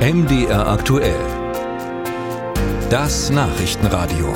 [0.00, 1.14] MDR aktuell.
[2.88, 4.32] Das Nachrichtenradio.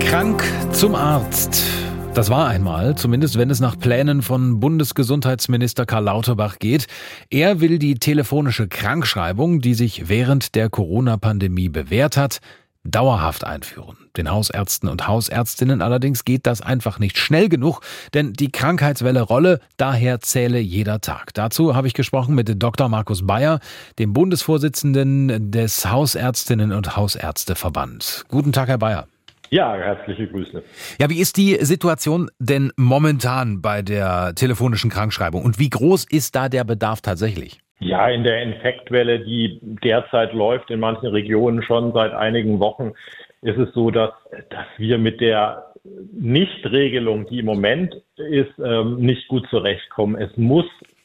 [0.00, 1.64] Krank zum Arzt.
[2.12, 6.88] Das war einmal, zumindest wenn es nach Plänen von Bundesgesundheitsminister Karl Lauterbach geht.
[7.30, 12.40] Er will die telefonische Krankschreibung, die sich während der Corona-Pandemie bewährt hat,
[12.84, 13.96] dauerhaft einführen.
[14.16, 17.80] Den Hausärzten und Hausärztinnen allerdings geht das einfach nicht schnell genug,
[18.12, 21.34] denn die Krankheitswelle rolle, daher zähle jeder Tag.
[21.34, 22.88] Dazu habe ich gesprochen mit Dr.
[22.88, 23.60] Markus Bayer,
[23.98, 28.24] dem Bundesvorsitzenden des Hausärztinnen und Hausärzteverband.
[28.28, 29.08] Guten Tag, Herr Bayer.
[29.50, 30.62] Ja, herzliche Grüße.
[30.98, 36.34] Ja, wie ist die Situation denn momentan bei der telefonischen Krankschreibung und wie groß ist
[36.34, 37.60] da der Bedarf tatsächlich?
[37.84, 42.92] Ja, in der Infektwelle, die derzeit läuft in manchen Regionen schon seit einigen Wochen,
[43.42, 44.10] ist es so, dass,
[44.48, 45.66] dass wir mit der
[46.12, 50.16] Nichtregelung, die im Moment ist, ähm, nicht gut zurechtkommen.
[50.18, 50.64] Es muss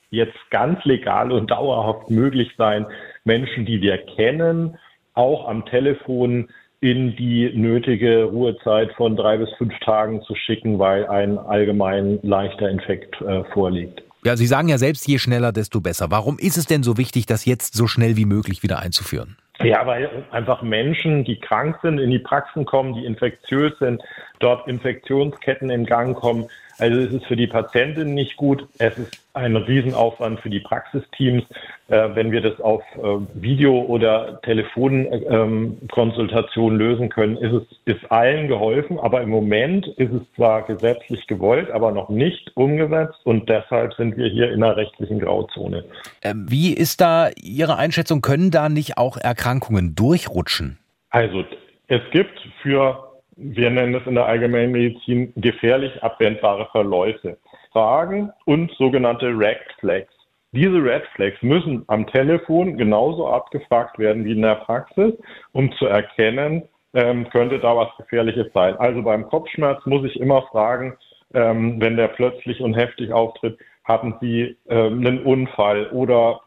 [0.10, 2.86] jetzt ganz legal und dauerhaft möglich sein,
[3.26, 4.78] Menschen, die wir kennen,
[5.16, 6.48] auch am Telefon
[6.80, 12.70] in die nötige Ruhezeit von drei bis fünf Tagen zu schicken, weil ein allgemein leichter
[12.70, 14.02] Infekt äh, vorliegt.
[14.24, 16.12] Ja, Sie sagen ja selbst, je schneller, desto besser.
[16.12, 19.38] Warum ist es denn so wichtig, das jetzt so schnell wie möglich wieder einzuführen?
[19.62, 24.02] Ja, weil einfach Menschen, die krank sind, in die Praxen kommen, die infektiös sind,
[24.40, 26.48] dort Infektionsketten in Gang kommen.
[26.80, 28.66] Also es ist für die Patientin nicht gut.
[28.78, 31.44] Es ist ein Riesenaufwand für die Praxisteams.
[31.90, 38.12] Äh, wenn wir das auf äh, Video- oder Telefonkonsultation ähm, lösen können, ist es ist
[38.12, 39.00] allen geholfen.
[39.00, 43.20] Aber im Moment ist es zwar gesetzlich gewollt, aber noch nicht umgesetzt.
[43.26, 45.84] Und deshalb sind wir hier in einer rechtlichen Grauzone.
[46.22, 48.22] Ähm, wie ist da Ihre Einschätzung?
[48.22, 50.78] Können da nicht auch Erkrankungen durchrutschen?
[51.10, 51.44] Also
[51.88, 53.09] es gibt für
[53.40, 57.38] wir nennen es in der Allgemeinmedizin gefährlich abwendbare Verläufe.
[57.72, 60.14] Fragen und sogenannte Red Flags.
[60.52, 65.14] Diese Red Flags müssen am Telefon genauso abgefragt werden wie in der Praxis,
[65.52, 66.64] um zu erkennen,
[66.94, 68.76] ähm, könnte da was Gefährliches sein.
[68.78, 70.98] Also beim Kopfschmerz muss ich immer fragen,
[71.34, 76.42] ähm, wenn der plötzlich und heftig auftritt, hatten Sie ähm, einen Unfall oder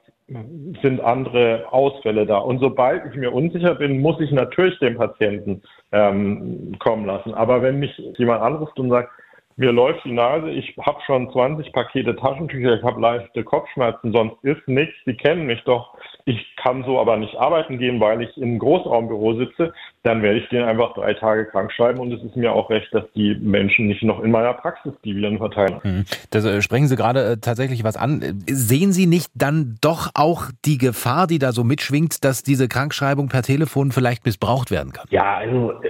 [0.82, 2.38] sind andere Ausfälle da.
[2.38, 5.62] Und sobald ich mir unsicher bin, muss ich natürlich den Patienten
[5.92, 7.34] ähm, kommen lassen.
[7.34, 9.10] Aber wenn mich jemand anruft und sagt,
[9.56, 14.42] mir läuft die Nase, ich habe schon 20 Pakete Taschentücher, ich habe leichte Kopfschmerzen, sonst
[14.42, 15.94] ist nichts, Sie kennen mich doch,
[16.24, 20.48] ich kann so aber nicht arbeiten gehen, weil ich im Großraumbüro sitze, dann werde ich
[20.48, 23.86] den einfach drei Tage krank schreiben und es ist mir auch recht, dass die Menschen
[23.86, 25.80] nicht noch in meiner Praxis die Viren verteilen.
[25.82, 26.04] Hm.
[26.30, 28.42] Da äh, sprechen Sie gerade äh, tatsächlich was an.
[28.46, 33.28] Sehen Sie nicht dann doch auch die Gefahr, die da so mitschwingt, dass diese Krankschreibung
[33.28, 35.06] per Telefon vielleicht missbraucht werden kann?
[35.10, 35.88] Ja, also äh,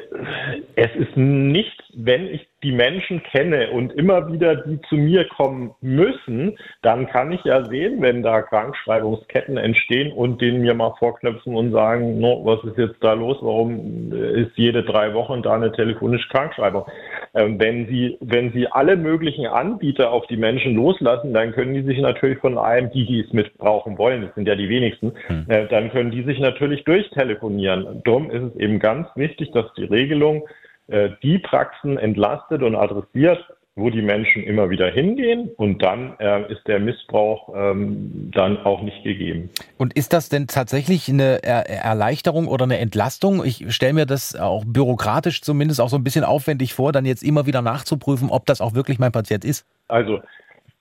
[0.77, 5.73] es ist nicht, wenn ich die Menschen kenne und immer wieder die zu mir kommen
[5.81, 11.55] müssen, dann kann ich ja sehen, wenn da Krankschreibungsketten entstehen und denen mir mal vorknöpfen
[11.55, 13.39] und sagen, no, was ist jetzt da los?
[13.41, 16.87] Warum ist jede drei Wochen da eine telefonische Krankschreibung?
[17.35, 21.83] Ähm, wenn Sie, wenn Sie alle möglichen Anbieter auf die Menschen loslassen, dann können die
[21.83, 25.47] sich natürlich von einem, die, die es mitbrauchen wollen, das sind ja die wenigsten, hm.
[25.49, 28.03] äh, dann können die sich natürlich durchtelefonieren.
[28.05, 30.47] Darum ist es eben ganz wichtig, dass die Regelung
[30.89, 33.43] äh, die Praxen entlastet und adressiert,
[33.75, 38.83] wo die Menschen immer wieder hingehen und dann äh, ist der Missbrauch ähm, dann auch
[38.83, 39.49] nicht gegeben.
[39.79, 43.43] Und ist das denn tatsächlich eine er Erleichterung oder eine Entlastung?
[43.45, 47.23] Ich stelle mir das auch bürokratisch zumindest auch so ein bisschen aufwendig vor, dann jetzt
[47.23, 49.65] immer wieder nachzuprüfen, ob das auch wirklich mein Patient ist.
[49.89, 50.21] Also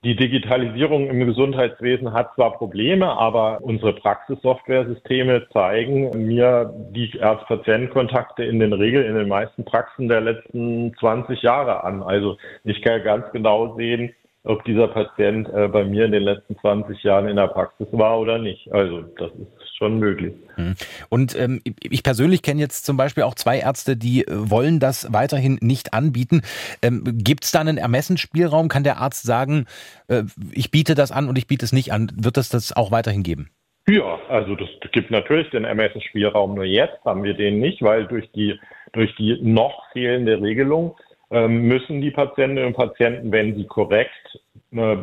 [0.03, 8.59] die Digitalisierung im Gesundheitswesen hat zwar Probleme, aber unsere Praxissoftware-Systeme zeigen mir die Arzt-Patient-Kontakte in
[8.59, 12.01] den Regeln in den meisten Praxen der letzten 20 Jahre an.
[12.01, 14.11] Also ich kann ganz genau sehen,
[14.43, 18.19] ob dieser Patient äh, bei mir in den letzten 20 Jahren in der Praxis war
[18.19, 18.71] oder nicht.
[18.71, 20.33] Also das ist schon möglich.
[20.55, 20.75] Hm.
[21.09, 25.13] Und ähm, ich persönlich kenne jetzt zum Beispiel auch zwei Ärzte, die äh, wollen das
[25.13, 26.41] weiterhin nicht anbieten.
[26.81, 28.67] Ähm, Gibt es da einen Ermessensspielraum?
[28.67, 29.65] Kann der Arzt sagen,
[30.07, 32.11] äh, ich biete das an und ich biete es nicht an?
[32.15, 33.49] Wird es das auch weiterhin geben?
[33.87, 36.55] Ja, also das gibt natürlich den Ermessensspielraum.
[36.55, 38.59] Nur jetzt haben wir den nicht, weil durch die,
[38.93, 40.95] durch die noch fehlende Regelung
[41.31, 44.39] müssen die Patientinnen und Patienten, wenn sie korrekt
[44.73, 44.95] äh,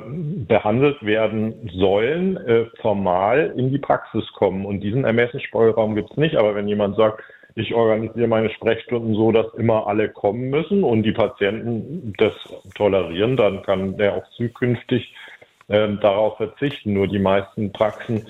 [0.46, 4.64] behandelt werden sollen, äh, formal in die Praxis kommen.
[4.64, 6.36] Und diesen Ermessensspielraum gibt es nicht.
[6.36, 7.22] Aber wenn jemand sagt,
[7.54, 12.32] ich organisiere meine Sprechstunden so, dass immer alle kommen müssen und die Patienten das
[12.76, 15.14] tolerieren, dann kann der auch zukünftig
[15.68, 16.92] äh, darauf verzichten.
[16.92, 18.26] Nur die meisten Praxen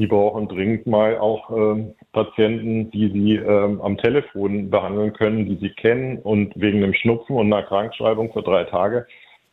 [0.00, 5.56] die brauchen dringend mal auch äh, Patienten, die sie äh, am Telefon behandeln können, die
[5.56, 9.06] sie kennen und wegen einem Schnupfen und einer Krankschreibung für drei Tage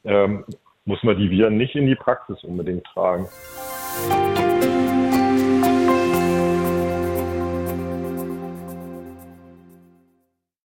[0.05, 0.45] ähm,
[0.85, 3.27] muss man die Viren nicht in die Praxis unbedingt tragen.